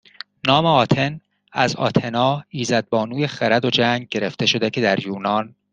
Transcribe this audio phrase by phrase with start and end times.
[0.47, 1.21] نام آتن
[1.51, 5.55] از آتنا ایزدبانوی خرد و جنگ گرفته شده که در یونان